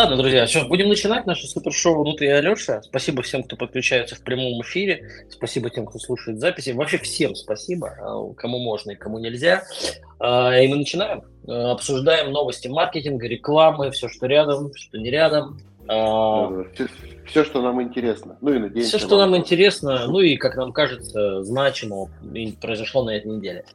[0.00, 2.80] Ладно, друзья, что, будем начинать наше супершоу «Ну ты и Алеша».
[2.80, 5.26] Спасибо всем, кто подключается в прямом эфире.
[5.28, 6.70] Спасибо тем, кто слушает записи.
[6.70, 9.62] Вообще всем спасибо, а, кому можно и кому нельзя.
[10.18, 11.24] А, и мы начинаем.
[11.46, 15.60] А, обсуждаем новости маркетинга, рекламы, все, что рядом, что не рядом.
[15.84, 16.88] Все,
[17.26, 18.38] все, что нам интересно.
[18.40, 18.96] Ну и надеемся.
[18.96, 22.08] Все, что нам интересно, ну и, как нам кажется, значимо
[22.62, 23.66] произошло на этой неделе.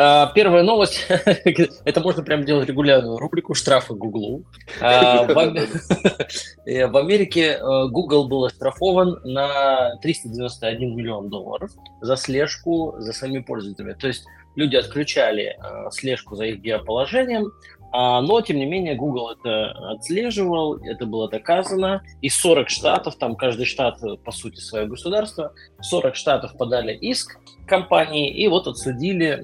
[0.00, 4.44] А, первая новость, это можно прям делать регулярную рубрику «Штрафы Гуглу».
[4.80, 5.24] А,
[6.66, 13.40] э, в Америке э, Google был оштрафован на 391 миллион долларов за слежку за своими
[13.40, 13.94] пользователями.
[13.94, 14.24] То есть
[14.54, 17.50] люди отключали э, слежку за их геоположением,
[17.90, 22.02] а, но, тем не менее, Google это отслеживал, это было доказано.
[22.20, 28.30] И 40 штатов, там каждый штат, по сути, свое государство, 40 штатов подали иск компании
[28.30, 29.42] и вот отсудили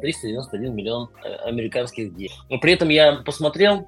[0.00, 2.32] 391 миллион э, американских денег.
[2.50, 3.86] Но при этом я посмотрел,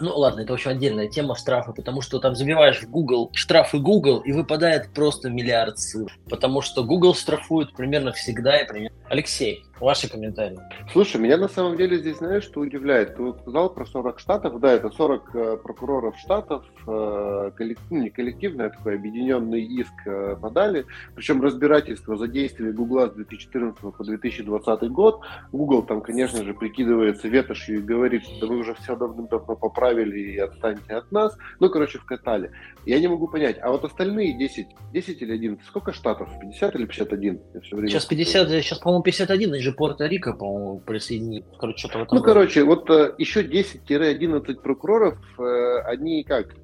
[0.00, 4.20] ну ладно, это очень отдельная тема штрафа, потому что там забиваешь в Google штрафы Google
[4.20, 6.12] и выпадает просто миллиард ссылок.
[6.30, 8.96] Потому что Google штрафует примерно всегда и примерно.
[9.08, 10.58] Алексей, Ваши комментарии.
[10.92, 13.14] Слушай, меня на самом деле здесь, знаешь, что удивляет?
[13.16, 18.02] Ты вот сказал про 40 штатов, да, это 40 э, прокуроров штатов, э, коллектив, ну,
[18.02, 23.80] не коллективный, а такой объединенный иск э, подали, причем разбирательство за действия Гугла с 2014
[23.80, 25.20] по 2020 год.
[25.52, 30.38] Google там, конечно же, прикидывается ветошью и говорит, да вы уже все давным-давно поправили и
[30.38, 31.36] отстаньте от нас.
[31.60, 32.50] Ну, короче, вкатали.
[32.84, 36.28] Я не могу понять, а вот остальные 10, 10 или 11, сколько штатов?
[36.40, 37.40] 50 или 51?
[37.54, 41.44] Я все время сейчас 50, сейчас, по-моему, 51, же Пуэрто-Рико, по-моему, присоединит.
[41.58, 42.32] Короче, что-то в этом Ну, роде.
[42.32, 46.46] короче, вот э, еще 10-11 прокуроров, э, они как?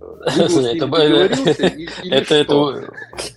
[2.11, 2.55] Это, это,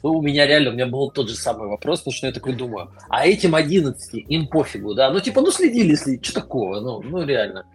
[0.03, 2.89] у меня реально, у меня был тот же самый вопрос, потому что я такой думаю,
[3.09, 5.11] а этим 11 им пофигу, да?
[5.11, 7.65] Ну, типа, ну, следили, если, что такого, ну, ну, реально.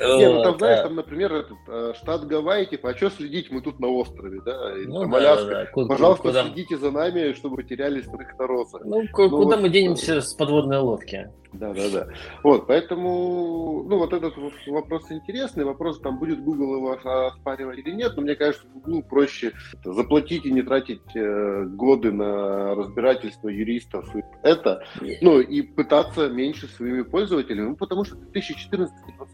[0.00, 3.80] Не, ну, там, знаешь, там, например, э, штат Гавайи, типа, а что следить, мы тут
[3.80, 4.72] на острове, да?
[4.86, 5.66] Ну, да.
[5.88, 8.78] Пожалуйста, следите за нами, чтобы терялись трехторосы.
[8.84, 11.30] Ну, ну, куда мы денемся с подводной лодки?
[11.54, 12.08] Да, да, да.
[12.42, 14.34] Вот, поэтому, ну, вот этот
[14.66, 15.64] вопрос интересный.
[15.64, 19.52] Вопрос, там, будет Google его оспаривать или нет, но мне кажется, Google проще
[19.84, 24.04] заплатить и не тратить э, годы на разбирательство юристов.
[24.16, 24.84] И это,
[25.20, 28.16] ну, и пытаться меньше своими пользователями, ну, потому что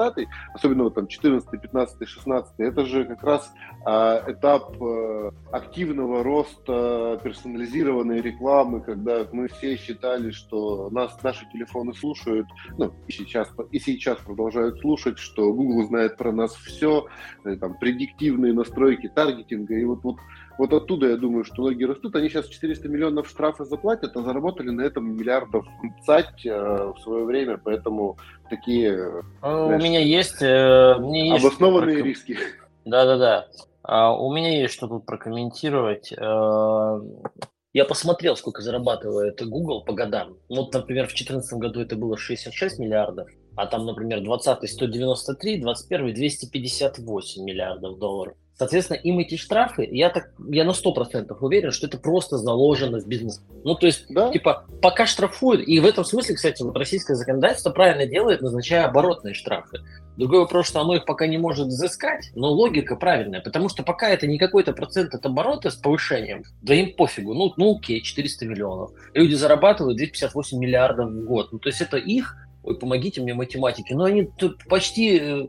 [0.00, 3.52] 2014-2020, особенно вот там 14, 15, 16, это же как раз
[3.86, 11.94] э, этап э, активного роста персонализированной рекламы, когда мы все считали, что нас, наши телефоны
[11.94, 12.46] слушают,
[12.78, 17.06] ну, и сейчас, и сейчас продолжают слушать, что Google знает про нас все,
[17.44, 20.16] э, там, предиктивные настройки таргетинга, и вот, вот,
[20.60, 22.14] вот оттуда, я думаю, что многие растут.
[22.16, 25.66] Они сейчас 400 миллионов штрафа заплатят, а заработали на этом миллиардов
[26.04, 28.18] цать э, в свое время, поэтому
[28.50, 28.90] такие...
[28.90, 30.42] Э, а, знаешь, у меня есть...
[30.42, 32.08] Э, мне есть обоснованные проком...
[32.08, 32.36] риски.
[32.84, 33.46] Да-да-да.
[33.82, 36.12] Uh, у меня есть что тут прокомментировать.
[36.12, 37.26] Uh,
[37.72, 40.36] я посмотрел, сколько зарабатывает Google по годам.
[40.50, 46.14] Вот, например, в 2014 году это было 66 миллиардов, а там, например, 20 193, 21
[46.14, 48.36] 258 миллиардов долларов.
[48.60, 53.06] Соответственно, им эти штрафы, я так, я на 100% уверен, что это просто заложено в
[53.06, 53.42] бизнес.
[53.64, 54.30] Ну, то есть, да?
[54.30, 59.32] типа, пока штрафуют, и в этом смысле, кстати, вот российское законодательство правильно делает, назначая оборотные
[59.32, 59.78] штрафы.
[60.18, 64.10] Другой вопрос, что оно их пока не может взыскать, но логика правильная, потому что пока
[64.10, 68.44] это не какой-то процент от оборота с повышением, да им пофигу, ну, ну окей, 400
[68.44, 68.90] миллионов.
[69.14, 73.94] Люди зарабатывают 258 миллиардов в год, ну, то есть это их ой, помогите мне математике,
[73.94, 75.46] но они тут почти э,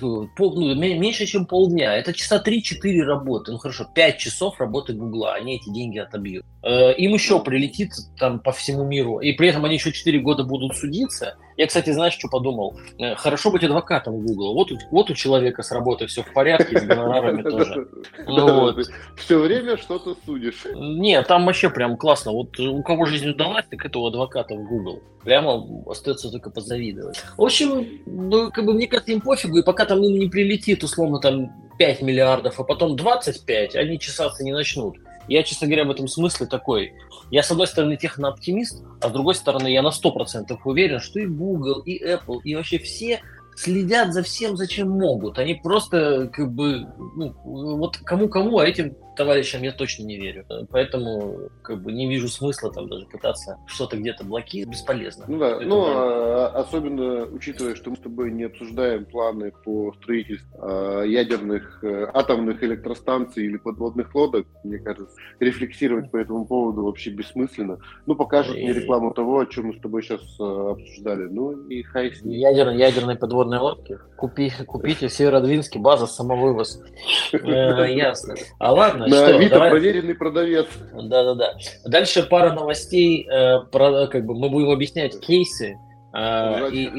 [0.00, 1.96] ну, меньше, чем полдня.
[1.96, 3.52] Это часа 3-4 работы.
[3.52, 6.44] Ну хорошо, 5 часов работы Гугла, они эти деньги отобьют.
[6.62, 9.18] Э, им еще прилетит там по всему миру.
[9.18, 11.36] И при этом они еще 4 года будут судиться.
[11.56, 12.78] Я, кстати, знаешь, что подумал?
[12.98, 14.54] Э, хорошо быть адвокатом Google.
[14.54, 17.88] Вот, вот у человека с работой все в порядке, с гонорарами тоже.
[18.26, 18.74] Ну
[19.16, 20.64] все время что-то судишь.
[20.74, 22.32] Нет, там вообще прям классно.
[22.32, 25.00] Вот у кого жизнь удалась, так это у адвоката в Google.
[25.24, 27.22] Прямо остается только позавидовать.
[27.36, 30.82] В общем, ну, как бы мне кажется, им пофигу, и пока там им не прилетит,
[30.82, 34.96] условно, там 5 миллиардов, а потом 25, они чесаться не начнут.
[35.28, 36.92] Я, честно говоря, в этом смысле такой.
[37.30, 41.26] Я, с одной стороны, технооптимист, а с другой стороны, я на 100% уверен, что и
[41.26, 43.20] Google, и Apple, и вообще все
[43.56, 45.38] следят за всем, зачем могут.
[45.38, 46.86] Они просто, как бы,
[47.16, 50.44] ну, вот кому-кому, а этим товарищам я точно не верю.
[50.70, 54.76] Поэтому как бы не вижу смысла там даже пытаться что-то где-то блокировать.
[54.76, 55.24] Бесполезно.
[55.28, 60.48] Ну да, ну а, особенно учитывая, что мы с тобой не обсуждаем планы по строительству
[60.60, 67.10] а, ядерных э, атомных электростанций или подводных лодок, мне кажется, рефлексировать по этому поводу вообще
[67.10, 67.78] бессмысленно.
[68.06, 71.24] Ну, покажут мне рекламу того, о чем мы с тобой сейчас э, обсуждали.
[71.24, 72.38] Ну и хай с ним.
[72.38, 73.98] Ядер, ядерные подводные лодки?
[74.16, 76.82] Купи, купите в Северодвинске база самовывоз.
[77.32, 78.34] Э, ясно.
[78.58, 80.66] А ладно, На Авито проверенный продавец.
[80.92, 81.54] Да-да-да.
[81.84, 83.24] Дальше пара новостей.
[83.24, 85.76] Как бы мы будем объяснять кейсы,
[86.14, 86.90] а, и,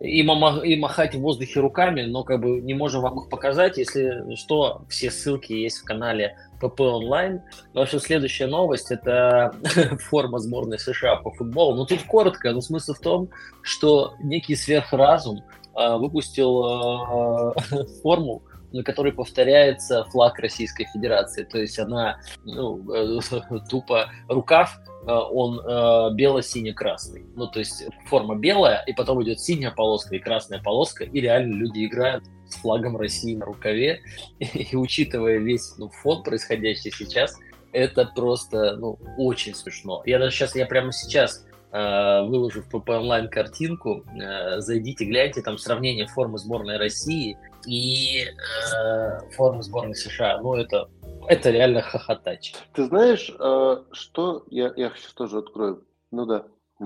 [0.00, 3.78] и, и, махать в воздухе руками, но как бы не можем вам их показать.
[3.78, 7.40] Если что, все ссылки есть в канале pp онлайн.
[7.72, 9.54] В общем, следующая новость– это
[9.98, 11.74] форма сборной США по футболу.
[11.74, 13.30] Ну, тут коротко, но смысл в том,
[13.62, 15.42] что некий сверхразум
[15.74, 18.42] э, выпустил э, форму,
[18.74, 21.44] на которой повторяется флаг Российской Федерации.
[21.44, 23.20] То есть она ну, э,
[23.70, 27.24] тупо рукав Э, он э, бело-сине-красный.
[27.34, 31.54] Ну, то есть форма белая, и потом идет синяя полоска и красная полоска, и реально
[31.54, 34.00] люди играют с флагом России на рукаве.
[34.38, 37.38] И учитывая весь ну, фон, происходящий сейчас,
[37.72, 40.02] это просто ну, очень смешно.
[40.06, 44.04] Я даже сейчас, я прямо сейчас э, выложу в ПП онлайн картинку.
[44.20, 50.40] Э, зайдите, гляньте, там сравнение формы сборной России и э, формы сборной США.
[50.40, 50.88] Ну, это
[51.26, 52.54] это реально хохотач.
[52.74, 54.44] Ты знаешь, э, что...
[54.50, 55.84] Я, я сейчас тоже открою.
[56.10, 56.44] Ну да.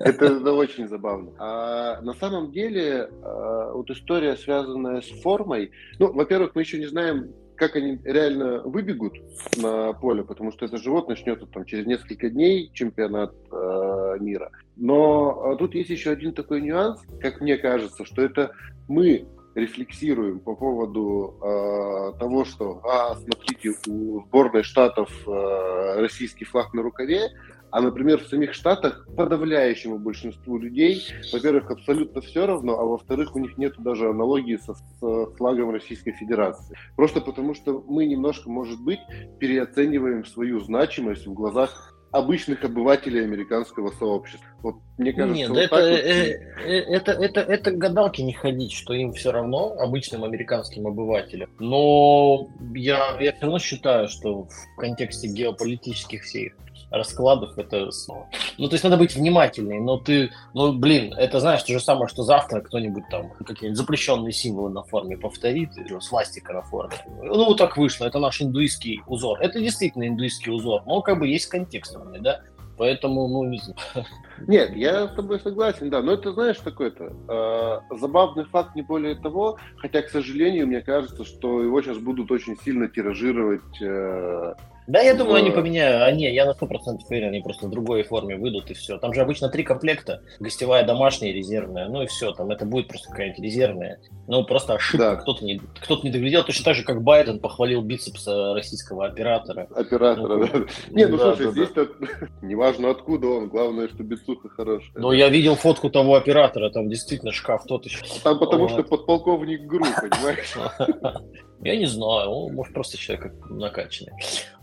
[0.00, 1.32] Это очень забавно.
[1.38, 6.86] А на самом деле, э, вот история, связанная с формой, ну, во-первых, мы еще не
[6.86, 9.18] знаем, как они реально выбегут
[9.58, 14.50] на поле, потому что это живот начнется там через несколько дней чемпионат э, мира.
[14.76, 18.52] Но тут есть еще один такой нюанс, как мне кажется, что это
[18.88, 26.72] мы рефлексируем по поводу э, того, что, а, смотрите, у сборной штатов э, российский флаг
[26.74, 27.30] на рукаве,
[27.72, 31.02] а, например, в самих Штатах подавляющему большинству людей,
[31.32, 36.12] во-первых, абсолютно все равно, а во-вторых, у них нет даже аналогии со, с флагом Российской
[36.12, 36.76] Федерации.
[36.96, 39.00] Просто потому, что мы немножко, может быть,
[39.38, 44.46] переоцениваем свою значимость в глазах обычных обывателей американского сообщества.
[44.62, 45.82] Вот, мне кажется, Нет, вот это, вот...
[45.82, 51.50] Э, э, это, это, это гадалки не ходить, что им все равно, обычным американским обывателям.
[51.58, 56.54] Но я, я все равно считаю, что в контексте геополитических всех
[56.90, 58.28] раскладов это снова.
[58.58, 62.08] Ну, то есть надо быть внимательней, но ты, ну, блин, это знаешь, то же самое,
[62.08, 66.96] что завтра кто-нибудь там какие-нибудь запрещенные символы на форме повторит, или свастика на форме.
[67.22, 69.40] Ну, вот так вышло, это наш индуистский узор.
[69.40, 72.40] Это действительно индуистский узор, но как бы есть контекст, да?
[72.80, 74.06] Поэтому, ну, не знаю.
[74.46, 76.00] Нет, я с тобой согласен, да.
[76.00, 79.58] Но это, знаешь, такой-то э, забавный факт, не более того.
[79.76, 84.54] Хотя, к сожалению, мне кажется, что его сейчас будут очень сильно тиражировать э,
[84.90, 86.02] да, я думаю, они поменяют.
[86.02, 88.98] А не, я на 100% уверен, они просто в другой форме выйдут и все.
[88.98, 90.22] Там же обычно три комплекта.
[90.40, 91.88] Гостевая, домашняя, резервная.
[91.88, 94.00] Ну и все, там это будет просто какая-нибудь резервная.
[94.26, 95.10] Ну, просто ошибка.
[95.10, 95.16] Да.
[95.16, 96.42] Кто-то не, кто не доглядел.
[96.42, 99.68] Точно так же, как Байден похвалил бицепс российского оператора.
[99.74, 100.66] Оператора, ну, да.
[100.90, 101.88] Не, ну да, слушай, да, здесь-то
[102.42, 104.90] неважно откуда он, главное, что бицуха хорошая.
[104.94, 108.02] Но я видел фотку того оператора, там действительно шкаф тот еще.
[108.24, 108.72] Там потому вот.
[108.72, 110.54] что подполковник ГРУ, понимаешь?
[111.62, 114.12] Я не знаю, он, может, просто человек накачанный.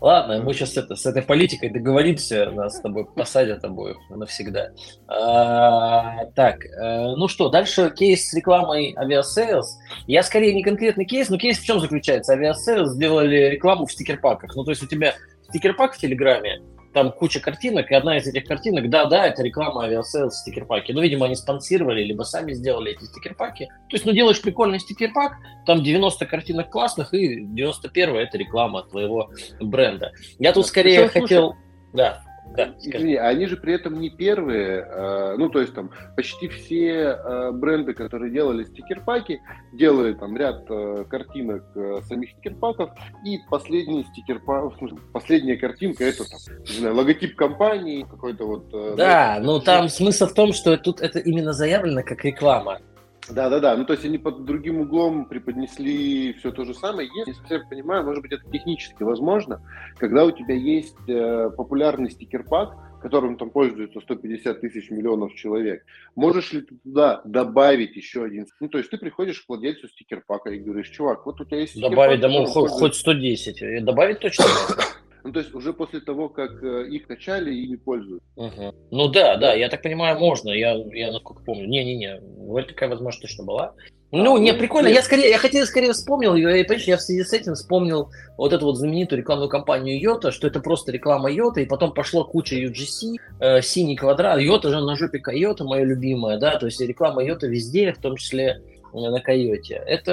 [0.00, 4.70] Ладно, мы сейчас это, с этой политикой договоримся, нас с тобой посадят обоих навсегда.
[5.06, 9.78] А, так, э, ну что, дальше кейс с рекламой Aviasales.
[10.08, 12.32] Я скорее не конкретный кейс, но кейс в чем заключается?
[12.32, 14.56] Aviasales сделали рекламу в стикер-паках.
[14.56, 15.14] Ну, то есть у тебя
[15.50, 16.60] стикер-пак в Телеграме,
[16.92, 20.92] там куча картинок, и одна из этих картинок, да-да, это реклама Aviasales стикер-паки.
[20.92, 23.66] Ну, видимо, они спонсировали, либо сами сделали эти стикер-паки.
[23.66, 25.36] То есть, ну, делаешь прикольный стикер-пак,
[25.66, 30.12] там 90 картинок классных, и 91 это реклама твоего бренда.
[30.38, 31.42] Я тут скорее Причем, хотел...
[31.50, 32.27] Слушай, да.
[32.58, 37.16] Да, Извини, они же при этом не первые, э, ну, то есть там почти все
[37.16, 39.40] э, бренды, которые делали стикер-паки,
[39.72, 41.62] делали там ряд э, картинок
[42.08, 42.90] самих стикер-паков,
[43.24, 44.72] и последний стикер-пак,
[45.12, 48.96] последняя картинка, это там, не знаю, логотип компании, какой-то вот...
[48.96, 52.80] Да, ну там смысл в том, что тут это именно заявлено как реклама.
[53.30, 53.76] Да, да, да.
[53.76, 57.08] Ну, то есть они под другим углом преподнесли все то же самое.
[57.26, 59.60] Если я понимаю, может быть, это технически возможно,
[59.98, 65.84] когда у тебя есть э, популярный стикер-пак, которым там пользуются 150 тысяч миллионов человек,
[66.16, 68.46] можешь ли ты туда добавить еще один?
[68.60, 71.80] Ну, то есть ты приходишь к владельцу стикер-пака и говоришь, чувак, вот у тебя есть
[71.80, 73.84] Добавить, да, хоть, хоть 110.
[73.84, 74.44] Добавить точно
[75.24, 78.26] Ну, то есть уже после того, как э, их качали, ими пользуются.
[78.36, 78.74] Угу.
[78.90, 80.50] Ну да, да, я так понимаю, можно.
[80.50, 81.66] Я, я насколько помню.
[81.66, 83.74] Не-не-не, вот такая возможность точно была.
[84.10, 84.86] Ну, а, не, ну, прикольно.
[84.86, 84.96] Нет.
[84.96, 88.54] Я скорее, я хотел скорее вспомнил, я, понимаешь, я в связи с этим вспомнил вот
[88.54, 92.56] эту вот знаменитую рекламную кампанию Йота, что это просто реклама Йота, и потом пошло куча
[92.56, 97.22] UGC, э, синий квадрат, Йота же на жопе Койота, моя любимая, да, то есть реклама
[97.22, 99.82] Йота везде, в том числе на Койоте.
[99.86, 100.12] Это,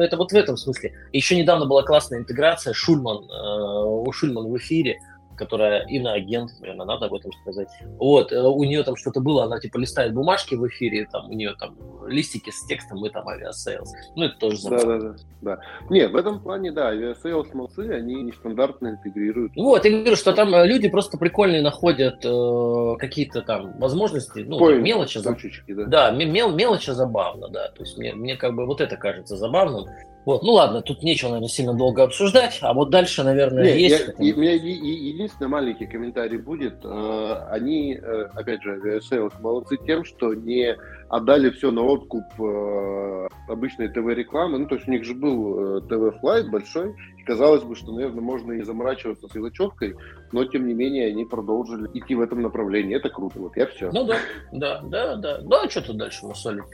[0.00, 0.94] это вот в этом смысле.
[1.12, 4.98] Еще недавно была классная интеграция, Шульман, э, у Шульман в эфире,
[5.36, 7.68] которая иноагент, наверное, надо об этом сказать.
[7.98, 11.32] Вот, э, у нее там что-то было, она типа листает бумажки в эфире, там у
[11.32, 13.92] нее там листики с текстом, мы там Aviasales.
[14.16, 14.98] Ну, это тоже забавно.
[14.98, 15.62] Да, да, да, да.
[15.90, 19.52] Не, в этом плане, да, Aviasales молодцы, они нестандартно интегрируют.
[19.56, 24.60] Вот, я говорю, что там э, люди просто прикольные находят э, какие-то там возможности, ну,
[24.60, 25.22] point, мелочи.
[25.22, 25.84] Точечки, да.
[25.84, 27.68] Да, мел, мелочи забавно, да.
[27.68, 29.86] То есть мне, мне как бы вот это кажется забавным.
[30.24, 34.06] Вот, ну ладно, тут нечего, наверное, сильно долго обсуждать, а вот дальше, наверное, Не, есть.
[34.18, 36.84] Я, и, у меня единственный маленький комментарий будет.
[36.84, 40.76] Э, они, э, опять же, Aviasales молодцы тем, что не
[41.08, 44.58] отдали все на откуп э, обычной ТВ-рекламы.
[44.58, 48.62] Ну, то есть у них же был ТВ-флайт большой, Казалось бы, что, наверное, можно и
[48.62, 49.94] заморачиваться с мелочевкой,
[50.32, 52.96] но, тем не менее, они продолжили идти в этом направлении.
[52.96, 53.38] Это круто.
[53.38, 53.90] Вот я все.
[53.92, 54.16] Ну да,
[54.52, 55.38] да, да, да.
[55.42, 56.64] Да, что тут дальше мусолить?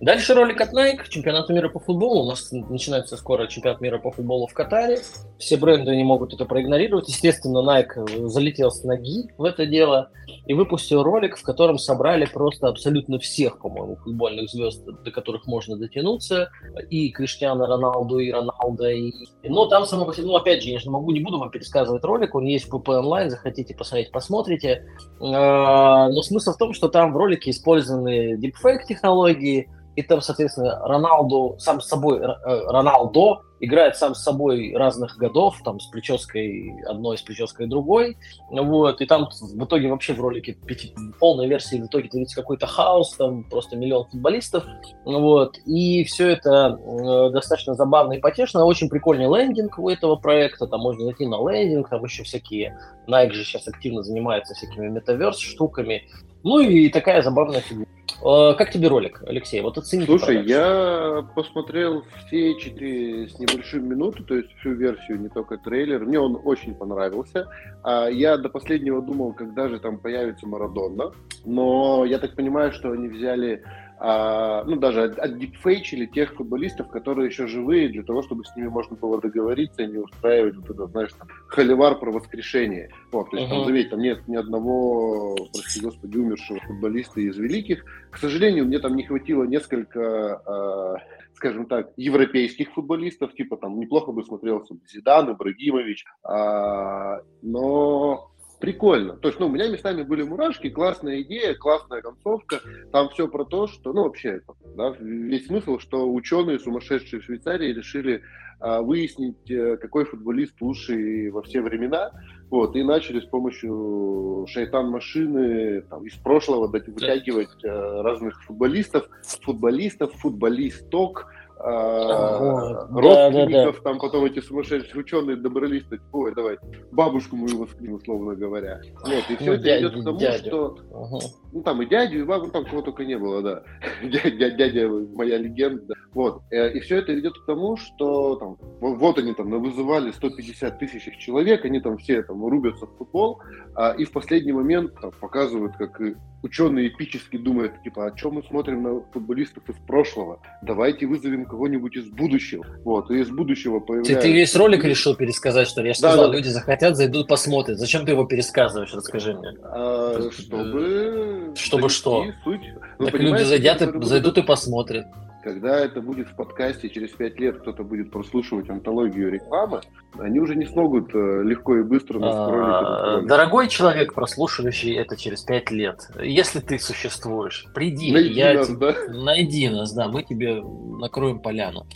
[0.00, 2.24] Дальше ролик от Nike, чемпионат мира по футболу.
[2.24, 4.98] У нас начинается скоро чемпионат мира по футболу в Катаре.
[5.38, 7.08] Все бренды не могут это проигнорировать.
[7.08, 10.10] Естественно, Nike залетел с ноги в это дело
[10.46, 15.76] и выпустил ролик, в котором собрали просто абсолютно всех, по-моему, футбольных звезд, до которых можно
[15.76, 16.50] дотянуться.
[16.90, 19.12] И Криштиана Роналду, и Роналда, и...
[19.44, 22.04] Но там само по себе, ну, опять же, я же могу, не буду вам пересказывать
[22.04, 24.84] ролик, он есть в PP онлайн, захотите посмотреть, посмотрите.
[25.20, 30.80] А, но смысл в том, что там в ролике использованы deepfake технологии, и там, соответственно,
[30.84, 32.34] Роналду сам с собой, э,
[32.68, 38.16] Роналдо играет сам с собой разных годов, там, с прической одной, с прической другой,
[38.50, 42.66] вот, и там в итоге вообще в ролике в полной версии в итоге творится какой-то
[42.66, 44.64] хаос, там просто миллион футболистов,
[45.04, 50.66] вот, и все это э, достаточно забавно и потешно, очень прикольный лендинг у этого проекта,
[50.66, 55.38] там можно зайти на лендинг, там еще всякие, Nike же сейчас активно занимается всякими метаверс
[55.38, 56.08] штуками,
[56.42, 57.88] ну и такая забавная фигура.
[58.22, 59.60] Э, как тебе ролик, Алексей?
[59.60, 60.04] Вот оцени.
[60.04, 66.04] Слушай, я посмотрел все четыре с небольшим минуты, то есть всю версию, не только трейлер.
[66.04, 67.48] Мне он очень понравился.
[67.82, 71.12] А я до последнего думал, когда же там появится Марадонна.
[71.44, 73.62] Но я так понимаю, что они взяли
[74.06, 78.68] а, ну, даже от, отдипфейчили тех футболистов, которые еще живые, для того, чтобы с ними
[78.68, 82.90] можно было договориться и не устраивать вот это, знаешь, там, холивар про воскрешение.
[83.10, 83.56] Вот, то есть, uh-huh.
[83.56, 87.82] там, заметь, там нет ни одного, прости господи, умершего футболиста из великих.
[88.10, 94.12] К сожалению, мне там не хватило несколько э, скажем так, европейских футболистов, типа там неплохо
[94.12, 98.33] бы смотрелся Зидан, Ибрагимович, а, но
[98.64, 99.16] прикольно.
[99.16, 102.60] То есть, ну, у меня местами были мурашки, классная идея, классная концовка.
[102.92, 104.40] Там все про то, что, ну, вообще,
[104.74, 108.22] да, весь смысл, что ученые сумасшедшие в Швейцарии решили
[108.60, 112.10] а, выяснить, э, какой футболист лучший во все времена.
[112.48, 119.06] Вот, и начали с помощью шайтан-машины там, из прошлого вытягивать э, разных футболистов,
[119.42, 121.26] футболистов, футболисток,
[121.58, 126.58] а, родственников, там потом эти сумасшедшие ученые добрались, ой, давай,
[126.90, 128.80] бабушку мою воскресим, условно говоря.
[129.04, 130.46] Вот, и все ну, это дядя, идет к тому, дядю.
[130.46, 130.78] что...
[130.92, 131.18] Ага.
[131.52, 133.62] Ну, там и дядю, и бабу, там кого только не было, да.
[134.02, 135.94] Дядя, дядя моя легенда.
[136.12, 136.42] Вот.
[136.50, 141.16] Э, и все это идет к тому, что там, вот они там вызывали 150 тысяч
[141.18, 143.40] человек, они там все там рубятся в футбол,
[143.76, 146.00] а, и в последний момент там, показывают, как
[146.44, 150.40] ученые эпически думают, типа, а что мы смотрим на футболистов из прошлого?
[150.62, 152.64] Давайте вызовем кого-нибудь из будущего.
[152.84, 154.14] Вот, и из будущего появляется...
[154.14, 155.88] Ты, ты весь ролик решил пересказать, что ли?
[155.88, 156.36] Я же да, сказал, да.
[156.36, 157.78] люди захотят, зайдут, посмотрят.
[157.78, 158.92] Зачем ты его пересказываешь?
[158.94, 159.54] Расскажи мне.
[159.62, 161.52] А, чтобы...
[161.56, 162.26] Чтобы что?
[162.44, 162.62] Суть.
[162.98, 165.06] Так люди зайдят и, зайдут и посмотрят.
[165.42, 169.82] Когда это будет в подкасте, через пять лет кто-то будет прослушивать антологию рекламы,
[170.18, 173.26] они уже не смогут э, легко и быстро настроить.
[173.26, 178.92] Дорогой человек, прослушивающий это через пять лет, если ты существуешь, приди, найди я нас, тебе...
[178.92, 179.12] да?
[179.12, 181.86] найди нас, да, мы тебе накроем поляну.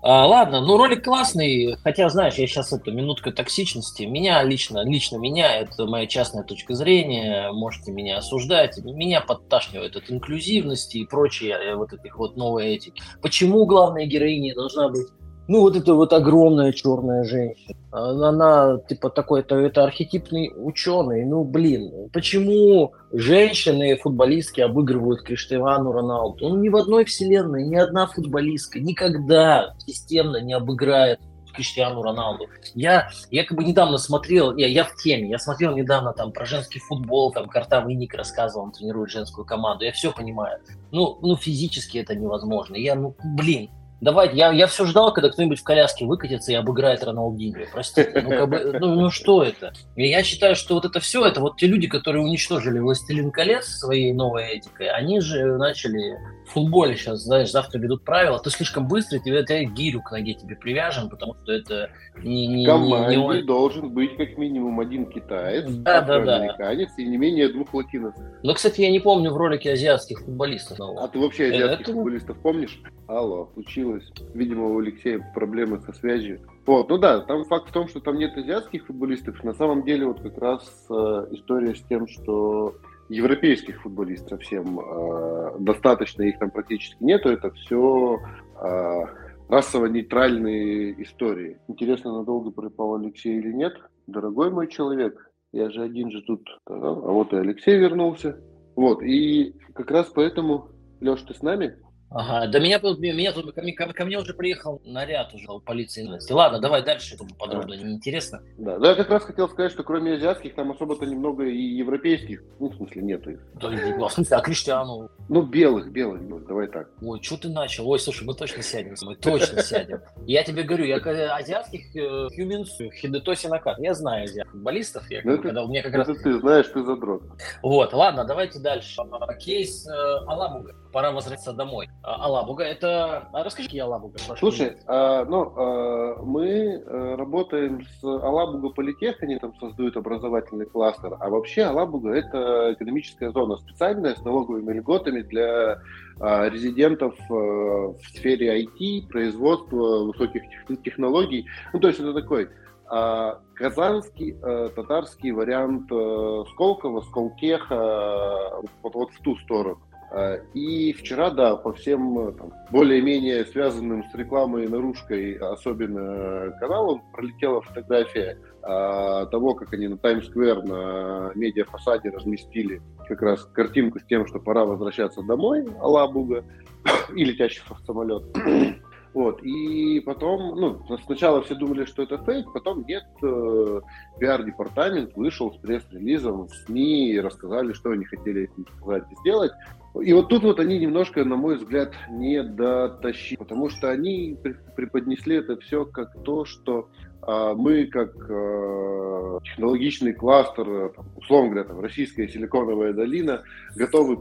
[0.00, 4.04] А, ладно, ну ролик классный, хотя, знаешь, я сейчас это минутка токсичности.
[4.04, 8.78] Меня лично, лично меня, это моя частная точка зрения, можете меня осуждать.
[8.78, 13.02] Меня подташнивает от инклюзивности и прочее, э, вот этих вот новой этики.
[13.20, 15.08] Почему главная героиня должна быть
[15.48, 17.74] ну, вот это вот огромная черная женщина.
[17.90, 21.24] Она, типа, такой, это, архетипный ученый.
[21.24, 26.50] Ну, блин, почему женщины футболистки обыгрывают Криштиану Роналду?
[26.50, 31.18] Ну, ни в одной вселенной ни одна футболистка никогда системно не обыграет
[31.58, 32.46] Криштиану Роналду.
[32.74, 36.46] Я, я как бы недавно смотрел, я, я в теме, я смотрел недавно там про
[36.46, 40.60] женский футбол, там Картавый Ник рассказывал, он тренирует женскую команду, я все понимаю.
[40.92, 42.76] Ну, ну физически это невозможно.
[42.76, 47.02] Я, ну, блин, Давайте, я, я все ждал, когда кто-нибудь в коляске выкатится и обыграет
[47.02, 47.66] Роналдинho.
[47.72, 49.72] Простите, ну, как бы, ну, ну что это?
[49.96, 53.66] И я считаю, что вот это все, это вот те люди, которые уничтожили «Властелин колец»
[53.66, 56.16] своей новой этикой, они же начали
[56.48, 60.34] в футболе сейчас, знаешь, завтра ведут правила, ты слишком быстрый, тебе это гирю к ноге
[60.34, 61.90] тебе привяжем, потому что это
[62.22, 62.46] не...
[62.46, 63.42] не, не, не...
[63.42, 67.02] должен быть как минимум один китаец, да, да, американец да.
[67.02, 68.22] и не менее двух латиносов.
[68.42, 70.78] Ну, кстати, я не помню в ролике азиатских футболистов.
[70.80, 71.92] А ты вообще азиатских это...
[71.92, 72.80] футболистов помнишь?
[73.06, 74.10] Алло, случилось.
[74.34, 76.40] Видимо, у Алексея проблемы со связью.
[76.66, 79.42] Вот, ну да, там факт в том, что там нет азиатских футболистов.
[79.44, 82.74] На самом деле вот как раз э, история с тем, что
[83.08, 87.30] европейских футболистов совсем э, достаточно, их там практически нету.
[87.30, 88.18] Это все
[88.60, 89.00] э,
[89.48, 91.58] расово-нейтральные истории.
[91.68, 93.74] Интересно, надолго пропал Алексей или нет?
[94.06, 96.46] Дорогой мой человек, я же один же тут.
[96.66, 98.40] А вот и Алексей вернулся.
[98.76, 100.68] Вот, и как раз поэтому,
[101.00, 101.76] Леш, ты с нами?
[102.10, 106.08] Ага, да меня меня тут ко, мне, ко мне уже приехал наряд уже у полиции.
[106.30, 107.78] Ладно, давай дальше, это подробно, а.
[107.78, 108.42] неинтересно.
[108.56, 112.42] Да, да, я как раз хотел сказать, что кроме азиатских, там особо-то немного и европейских,
[112.60, 113.40] ну, в смысле, нету их.
[113.54, 115.10] Да, в смысле, а Криштиану?
[115.28, 116.88] Ну, белых, белых, ну, давай так.
[117.02, 117.88] Ой, что ты начал?
[117.88, 120.00] Ой, слушай, мы точно сядем, мы точно сядем.
[120.26, 120.96] Я тебе говорю, я
[121.36, 126.06] азиатских Хьюминс, Хидетоси Накат, я знаю азиатских футболистов, я, ну, когда у меня как раз...
[126.06, 127.22] ты знаешь, ты задрот.
[127.62, 128.96] Вот, ладно, давайте дальше.
[129.38, 129.90] Кейс э,
[130.26, 131.88] Аламуга пора возвращаться домой.
[132.02, 133.28] А, Алабуга, это...
[133.32, 134.18] А расскажи, какие Алабуга?
[134.38, 141.16] Слушай, а, ну, а, мы а, работаем с Алабуга Политех, они там создают образовательный кластер,
[141.18, 145.78] а вообще Алабуга– это экономическая зона специальная с налоговыми льготами для
[146.20, 150.42] а, резидентов а, в сфере IT, производства высоких
[150.82, 151.46] технологий.
[151.72, 152.48] Ну, то есть это такой
[152.90, 159.80] а, казанский, а, татарский вариант а, Сколково, Сколтеха, вот, вот в ту сторону.
[160.10, 166.50] А, и вчера, да, по всем э, там, более-менее связанным с рекламой и наружкой, особенно
[166.60, 173.98] каналам, пролетела фотография а, того, как они на Таймс-сквер на медиафасаде разместили как раз картинку
[173.98, 176.44] с тем, что пора возвращаться домой, Алабуга,
[177.14, 178.24] и летящий самолет.
[179.14, 183.80] Вот, и потом, ну, сначала все думали, что это фейк, потом нет, э,
[184.20, 189.52] пиар-департамент вышел с пресс-релизом в СМИ и рассказали, что они хотели этим сказать и сделать.
[190.02, 194.36] И вот тут вот они немножко, на мой взгляд, не дотащили, потому что они
[194.76, 196.88] преподнесли это все как то, что
[197.22, 203.42] а, мы как а, технологичный кластер, там, условно говоря, там, российская силиконовая долина,
[203.74, 204.16] готовы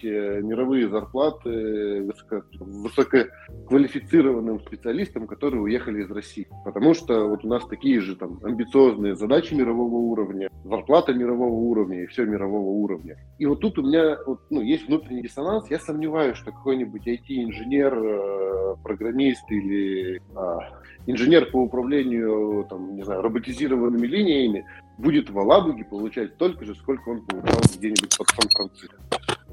[0.00, 6.48] платить э, мировые зарплаты высоко, высококвалифицированным специалистам, которые уехали из России.
[6.64, 12.04] Потому что вот у нас такие же там амбициозные задачи мирового уровня, зарплата мирового уровня
[12.04, 13.16] и все мирового уровня.
[13.38, 15.70] И вот тут у меня вот, ну, есть внутренний диссонанс.
[15.70, 20.58] Я сомневаюсь, что какой-нибудь IT-инженер, э, программист или а,
[21.06, 24.66] инженер по управлению там, не знаю, роботизированными линиями
[24.98, 28.96] будет в Алабуге получать столько же, сколько он получал где-нибудь под Сан-Франциско.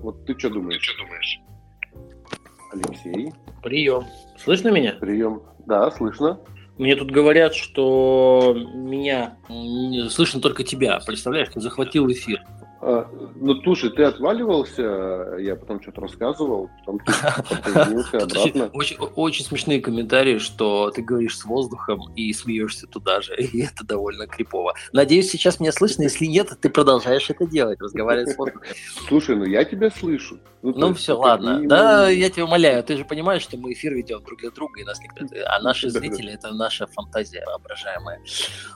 [0.02, 0.78] Вот ты что думаешь?
[0.80, 1.40] Ты что думаешь?
[2.72, 3.34] Алексей.
[3.64, 4.06] Прием.
[4.38, 4.94] Слышно меня?
[4.94, 5.42] Прием.
[5.66, 6.40] Да, слышно.
[6.78, 9.38] Мне тут говорят, что меня
[10.10, 11.00] слышно только тебя.
[11.06, 12.42] Представляешь, ты захватил эфир.
[12.80, 17.12] А, ну, слушай, ты отваливался, я потом что-то рассказывал, потом ты
[18.18, 18.70] обратно.
[18.74, 23.84] Очень, очень смешные комментарии, что ты говоришь с воздухом и смеешься туда же, и это
[23.84, 24.74] довольно крипово.
[24.94, 28.62] Надеюсь, сейчас меня слышно, если нет, ты продолжаешь это делать, разговаривать с воздухом.
[29.08, 30.40] Слушай, ну я тебя слышу.
[30.62, 31.62] Ну, ну все, ладно.
[31.66, 34.84] Да, я тебя умоляю, ты же понимаешь, что мы эфир ведем друг для друга, и
[34.84, 35.26] нас никто...
[35.46, 38.22] А наши зрители— это наша фантазия воображаемая.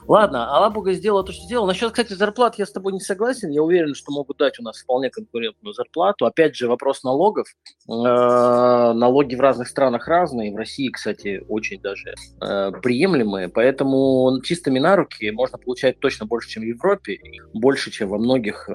[0.06, 1.66] Ладно, Алабуга сделала то, что сделала.
[1.66, 3.50] Насчет, кстати, зарплат я с тобой не согласен.
[3.50, 6.26] Я уверен, уверен, что могут дать у нас вполне конкурентную зарплату.
[6.26, 7.46] Опять же, вопрос налогов.
[7.88, 10.52] Э, налоги в разных странах разные.
[10.52, 13.48] В России, кстати, очень даже э, приемлемые.
[13.48, 17.18] Поэтому чистыми на руки можно получать точно больше, чем в Европе,
[17.54, 18.68] больше, чем во многих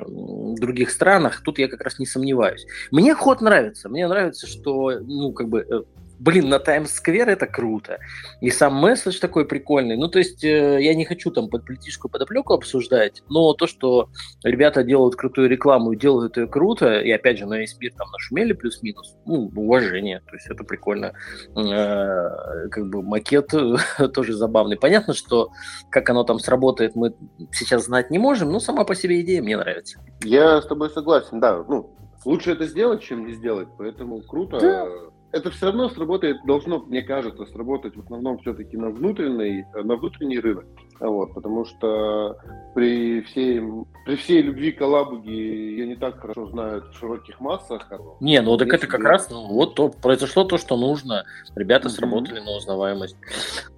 [0.60, 1.42] других странах.
[1.44, 2.66] Тут я как раз не сомневаюсь.
[2.92, 3.90] Мне ход нравится.
[3.90, 5.84] Мне нравится, что ну, как бы э,
[6.20, 8.00] блин, на Таймс-сквер это круто.
[8.42, 9.98] И сам месседж такой прикольный.
[9.98, 14.10] Ну, то есть, э, я не хочу там под политическую подоплеку обсуждать, но то, что
[14.44, 18.10] ребята делают крутую рекламу и делают это круто, и опять же, на весь мир там
[18.12, 20.22] нашумели плюс-минус, ну, уважение.
[20.28, 21.14] То есть, это прикольно.
[21.56, 23.52] Э, как бы макет
[24.14, 24.78] тоже забавный.
[24.78, 25.52] Понятно, что
[25.90, 27.16] как оно там сработает, мы
[27.52, 30.00] сейчас знать не можем, но сама по себе идея мне нравится.
[30.24, 31.64] Я с тобой согласен, да.
[31.68, 34.60] Ну, лучше это сделать, чем не сделать, поэтому круто.
[34.60, 34.88] Да
[35.32, 40.40] это все равно сработает, должно, мне кажется, сработать в основном все-таки на внутренний, на внутренний
[40.40, 40.66] рынок.
[41.00, 42.38] Вот, потому что
[42.74, 43.62] при всей,
[44.06, 47.92] при всей любви к Алабуге я не так хорошо знаю в широких массах.
[48.20, 51.26] Не, ну так это как раз ну, вот то, произошло то, что нужно.
[51.56, 52.46] Ребята сработали mm-hmm.
[52.46, 53.18] на узнаваемость.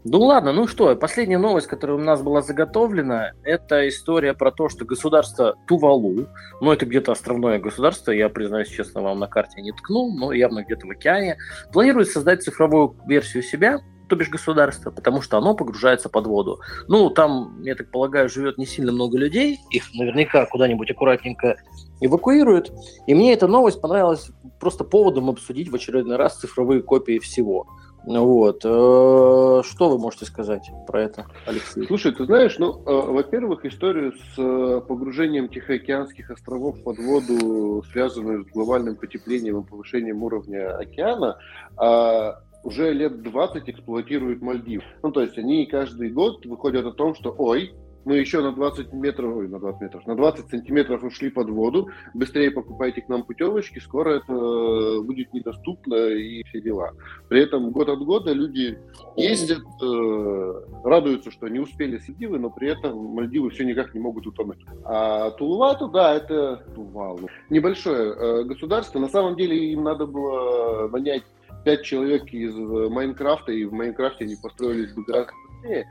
[0.06, 4.70] Ну ладно, ну что, последняя новость, которая у нас была заготовлена, это история про то,
[4.70, 6.28] что государство Тувалу,
[6.62, 10.64] ну это где-то островное государство, я признаюсь честно, вам на карте не ткнул, но явно
[10.64, 11.38] где-то в океане,
[11.74, 13.80] планирует создать цифровую версию себя,
[14.10, 16.60] то бишь государство, потому что оно погружается под воду.
[16.88, 21.58] Ну, там, я так полагаю, живет не сильно много людей, их наверняка куда-нибудь аккуратненько
[22.02, 22.72] эвакуируют.
[23.08, 27.68] И мне эта новость понравилась просто поводом обсудить в очередной раз цифровые копии всего.
[28.06, 28.62] Вот.
[28.64, 31.86] Э, что вы можете сказать про это, Алексей?
[31.86, 38.46] Слушай, ты знаешь, ну, э, во-первых, историю с э, погружением Тихоокеанских островов под воду, связанную
[38.46, 41.38] с глобальным потеплением и повышением уровня океана,
[41.78, 44.84] а, уже лет 20 эксплуатируют Мальдив.
[45.04, 47.74] Ну, то есть они каждый год выходят о том, что, ой,
[48.06, 51.90] мы еще на 20 метров, ой, на 20 метров, на 20 сантиметров ушли под воду,
[52.14, 56.92] быстрее покупайте к нам путевочки, скоро это э, будет недоступно и все дела.
[57.28, 58.80] При этом год от года люди
[59.16, 64.00] ездят, э, радуются, что не успели с Мальдивы, но при этом Мальдивы все никак не
[64.00, 64.66] могут утонуть.
[64.86, 67.30] А Тулувату, да, это Тувалу.
[67.50, 71.24] Небольшое э, государство, на самом деле им надо было нанять
[71.70, 75.88] пять человек из э, Майнкрафта, и в Майнкрафте они построились бы гораздо быстрее.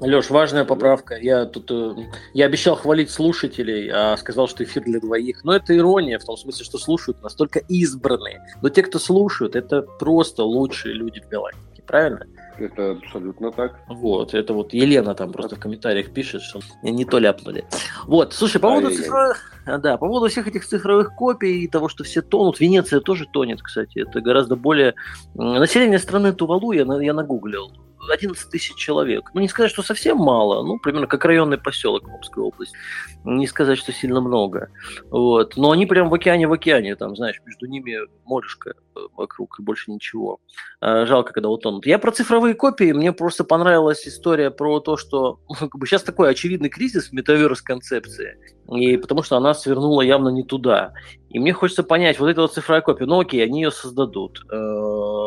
[0.00, 1.16] Леш, важная поправка.
[1.16, 1.94] Я тут э,
[2.32, 5.44] я обещал хвалить слушателей, а сказал, что эфир для двоих.
[5.44, 8.42] Но это ирония в том смысле, что слушают настолько избранные.
[8.62, 12.26] Но те, кто слушают, это просто лучшие люди в галактике, правильно?
[12.58, 13.80] Это абсолютно так.
[13.88, 17.64] Вот, это вот Елена там просто в комментариях пишет, что не то ляпнули.
[18.06, 22.04] Вот, слушай, по поводу цифровых, да, по поводу всех этих цифровых копий и того, что
[22.04, 24.94] все тонут, Венеция тоже тонет, кстати, это гораздо более...
[25.34, 27.72] Население страны Тувалу я, я нагуглил,
[28.10, 29.30] 11 тысяч человек.
[29.34, 32.76] Ну, не сказать, что совсем мало, ну, примерно как районный поселок в Омской области.
[33.24, 34.70] Не сказать, что сильно много.
[35.10, 35.56] Вот.
[35.56, 39.62] Но они прям в океане, в океане, там, знаешь, между ними морешка э, вокруг и
[39.62, 40.40] больше ничего.
[40.80, 41.86] А, жалко, когда утонут.
[41.86, 46.30] Я про цифровые копии, мне просто понравилась история про то, что как бы сейчас такой
[46.30, 48.36] очевидный кризис в метаверс-концепции,
[48.70, 50.92] и потому что она свернула явно не туда.
[51.30, 54.44] И мне хочется понять, вот эта вот цифровая копия, ну окей, они ее создадут.
[54.50, 54.56] Э,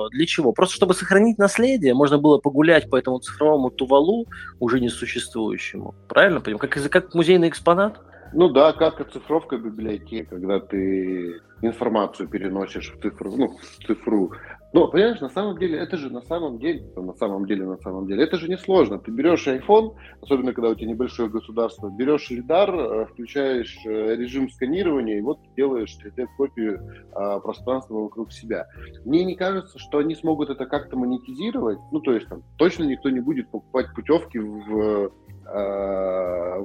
[0.09, 0.53] для чего?
[0.53, 4.27] Просто чтобы сохранить наследие, можно было погулять по этому цифровому тувалу,
[4.59, 5.95] уже несуществующему.
[6.07, 6.59] Правильно понимаю?
[6.59, 7.99] Как, как музейный экспонат?
[8.33, 14.33] Ну да, как оцифровка библиотеки, когда ты информацию переносишь в цифру, ну, в цифру.
[14.73, 18.05] Но, понимаешь, на самом деле, это же на самом деле, на самом деле, на самом
[18.05, 18.99] деле, это же не сложно.
[18.99, 24.49] Ты берешь iPhone, особенно когда у тебя небольшое государство, берешь лидар, э, включаешь э, режим
[24.49, 28.67] сканирования, и вот делаешь 3D-копию а, пространства вокруг себя.
[29.05, 31.79] Мне не кажется, что они смогут это как-то монетизировать.
[31.91, 35.09] Ну, то есть, там, точно никто не будет покупать путевки в э,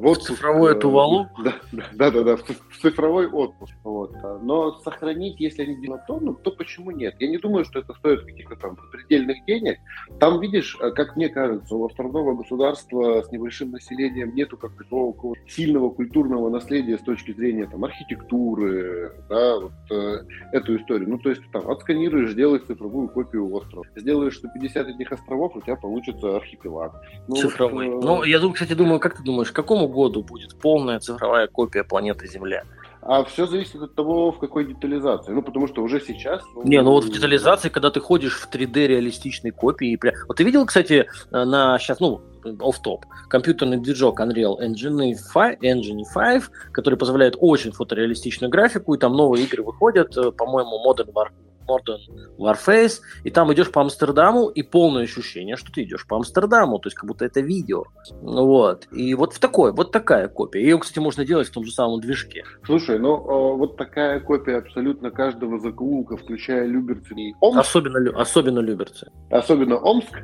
[0.02, 0.30] в отпуск.
[0.30, 1.28] В цифровое Тувалу?
[1.44, 1.54] Да,
[1.92, 2.42] да, да, да, в
[2.80, 3.72] цифровой отпуск.
[3.84, 4.12] Вот.
[4.42, 7.14] Но сохранить, если они делают то, ну, то почему нет?
[7.20, 9.78] Я не думаю, что это стоит каких-то там предельных денег.
[10.18, 15.14] Там, видишь, как мне кажется, у островного государства с небольшим населением нету как такого
[15.46, 21.08] сильного культурного наследия с точки зрения там архитектуры, да, вот э, эту историю.
[21.10, 23.84] Ну, то есть там отсканируешь, сделаешь цифровую копию острова.
[23.94, 27.00] Сделаешь 150 этих островов, у тебя получится архипелаг.
[27.28, 27.88] Ну, Цифровой.
[27.88, 28.06] Вот, э...
[28.06, 31.84] Ну, я кстати, кстати, думаю, как ты думаешь, к какому году будет полная цифровая копия
[31.84, 32.64] планеты Земля?
[33.04, 35.32] А все зависит от того, в какой детализации.
[35.32, 36.40] Ну, потому что уже сейчас...
[36.54, 39.90] Ну, не, ну вот в детализации, когда ты ходишь в 3D реалистичной копии.
[39.90, 40.14] И прям...
[40.28, 42.20] Вот ты видел, кстати, э, на сейчас, ну,
[42.60, 49.14] оф-топ, компьютерный движок Unreal Engine 5, Engine 5, который позволяет очень фотореалистичную графику, и там
[49.16, 51.26] новые игры выходят, э, по-моему, Modern War
[51.68, 52.00] Modern
[52.38, 56.88] Warface, и там идешь по Амстердаму, и полное ощущение, что ты идешь по Амстердаму, то
[56.88, 57.84] есть как будто это видео.
[58.20, 58.88] Вот.
[58.92, 60.60] И вот в такой, вот такая копия.
[60.60, 62.44] Ее, кстати, можно делать в том же самом движке.
[62.64, 67.60] Слушай, ну вот такая копия абсолютно каждого закоулка, включая Люберцы и Омск.
[67.60, 69.10] Особенно, особенно Люберцы.
[69.30, 70.18] Особенно Омск.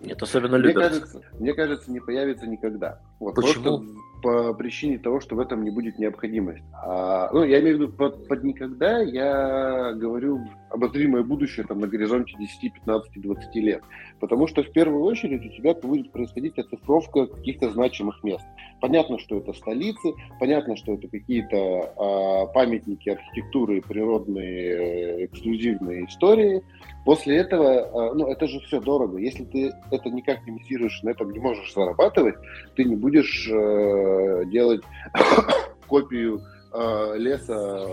[0.00, 0.80] Нет, особенно Люберцы.
[0.80, 3.00] Мне кажется, мне кажется, не появится никогда.
[3.20, 3.78] Вот, Почему?
[3.78, 3.94] Просто
[4.24, 6.64] по причине того, что в этом не будет необходимости.
[6.72, 11.86] А, ну, я имею в виду под, под никогда, я говорю обозримое будущее там, на
[11.86, 13.82] горизонте 10, 15, 20 лет.
[14.20, 18.46] Потому что в первую очередь у тебя будет происходить оцифровка каких-то значимых мест.
[18.80, 26.62] Понятно, что это столицы, понятно, что это какие-то а, памятники архитектуры, природные, э, эксклюзивные истории.
[27.04, 29.18] После этого, а, ну, это же все дорого.
[29.18, 32.36] Если ты это никак не монетизируешь, на этом не можешь зарабатывать,
[32.76, 34.82] ты не будешь э, делать
[35.86, 36.40] копию
[36.72, 37.86] э, леса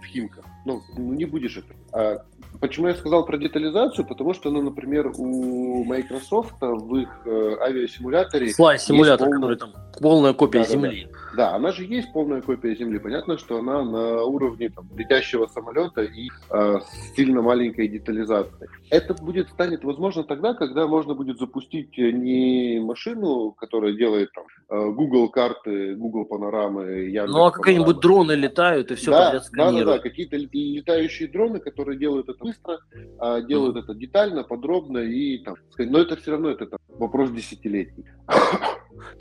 [0.00, 0.44] в Химках.
[0.64, 1.74] Ну, ну, не будешь это.
[1.92, 2.24] А,
[2.60, 4.06] Почему я сказал про детализацию?
[4.06, 8.52] Потому что, ну, например, у Microsoft в их э, авиасимуляторе...
[8.52, 9.40] Флай-симулятор, полный...
[9.40, 11.08] который там полная копия да, Земли.
[11.10, 11.23] Да, да.
[11.36, 12.98] Да, она же есть полная копия Земли.
[12.98, 16.74] Понятно, что она на уровне там, летящего самолета и э,
[17.16, 18.68] сильно маленькой детализацией.
[18.90, 24.90] Это будет станет возможно тогда, когда можно будет запустить не машину, которая делает там э,
[24.92, 29.86] Google карты, Google панорамы, Яндекс Ну, а какие-нибудь дроны летают и все да, подряд сканируют.
[29.86, 32.78] Да, да, да, какие-то летающие дроны, которые делают это быстро,
[33.18, 33.80] а, делают mm.
[33.80, 38.04] это детально, подробно и там, но это все равно это там, вопрос десятилетий.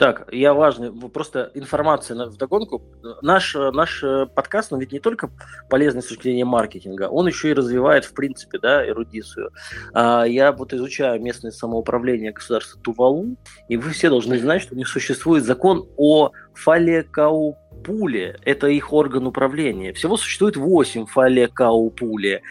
[0.03, 2.81] Так, я важный, просто информация в догонку.
[3.21, 5.29] Наш, наш э, подкаст, он ведь не только
[5.69, 9.51] полезный с точки зрения маркетинга, он еще и развивает, в принципе, да, эрудицию.
[9.93, 13.37] А, я вот изучаю местное самоуправление государства Тувалу,
[13.69, 18.93] и вы все должны знать, что у них существует закон о фалекау Пули– это их
[18.93, 19.93] орган управления.
[19.93, 22.41] Всего существует 8 фалекаупули.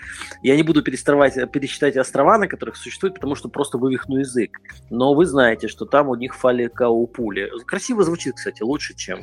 [0.42, 4.58] Я не буду переставать, пересчитать острова, на которых существует, потому что просто вывихну язык.
[4.90, 7.50] Но вы знаете, что там у них фалекаупули.
[7.66, 9.20] Красиво звучит, кстати, лучше, чем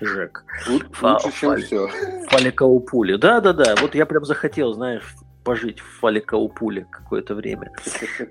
[0.00, 0.44] Жек.
[0.68, 1.62] Лучше, Фа- чем фали...
[1.62, 1.88] все.
[2.28, 3.16] Фалекаупули.
[3.16, 3.74] Да-да-да.
[3.80, 7.72] Вот я прям захотел, знаешь, пожить в Фаликаупуле какое-то время.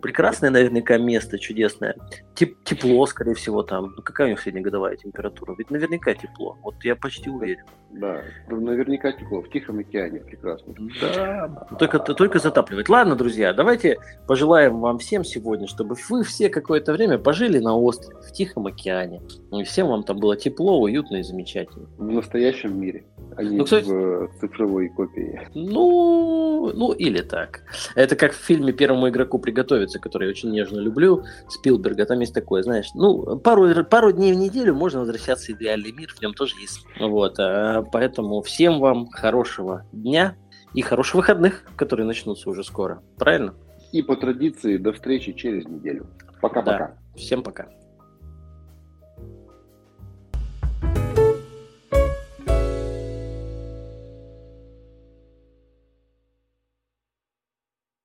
[0.02, 1.96] Прекрасное наверняка место, чудесное.
[2.36, 3.94] Теп тепло, скорее всего, там.
[3.96, 5.56] Ну, какая у них среднегодовая температура?
[5.58, 6.58] Ведь наверняка тепло.
[6.62, 7.64] Вот я почти уверен.
[7.92, 9.42] Да, наверняка тепло.
[9.42, 10.74] В Тихом океане прекрасно.
[11.02, 12.88] Да, только, только затапливать.
[12.90, 18.22] Ладно, друзья, давайте пожелаем вам всем сегодня, чтобы вы все какое-то время пожили на острове,
[18.22, 19.22] в Тихом океане.
[19.52, 21.88] И всем вам там было тепло, уютно и замечательно.
[21.98, 25.48] В настоящем мире, а не ну, кстати, в цифровой копии.
[25.54, 27.64] Ну, ну, или так.
[27.96, 32.06] Это как в фильме «Первому игроку приготовиться», который я очень нежно люблю, Спилберга.
[32.06, 36.10] Там есть такое, знаешь, ну, пару, пару дней в неделю можно возвращаться в идеальный мир,
[36.14, 36.86] в нем тоже есть.
[37.00, 40.36] Вот, а, поэтому всем вам хорошего дня
[40.74, 43.02] и хороших выходных, которые начнутся уже скоро.
[43.18, 43.56] Правильно?
[43.92, 46.08] И по традиции до встречи через неделю.
[46.42, 46.78] Пока-пока.
[46.78, 46.98] Да.
[47.16, 47.68] Всем пока.